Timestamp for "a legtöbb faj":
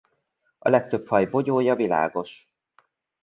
0.59-1.25